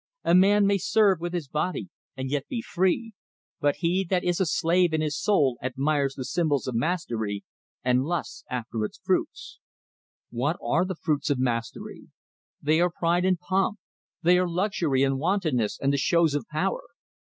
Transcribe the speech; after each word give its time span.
A 0.23 0.33
man 0.33 0.65
may 0.65 0.79
serve 0.79 1.19
with 1.19 1.31
his 1.31 1.47
body, 1.47 1.89
and 2.17 2.31
yet 2.31 2.47
be 2.47 2.59
free, 2.63 3.13
but 3.59 3.75
he 3.85 4.03
that 4.09 4.23
is 4.23 4.39
a 4.39 4.47
slave 4.47 4.93
in 4.95 5.01
his 5.01 5.15
soul 5.15 5.59
admires 5.61 6.15
the 6.15 6.25
symbols 6.25 6.65
of 6.67 6.73
mastery, 6.73 7.43
and 7.83 8.03
lusts 8.03 8.43
after 8.49 8.83
its 8.83 8.97
fruits. 8.97 9.59
"What 10.31 10.57
are 10.59 10.85
the 10.85 10.95
fruits 10.95 11.29
of 11.29 11.37
mastery? 11.37 12.07
They 12.63 12.81
are 12.81 12.89
pride 12.89 13.25
and 13.25 13.37
pomp, 13.39 13.77
they 14.23 14.39
are 14.39 14.49
luxury 14.49 15.03
and 15.03 15.19
wantoness 15.19 15.77
and 15.79 15.93
the 15.93 15.97
shows 15.97 16.33
of 16.33 16.47
power. 16.49 16.81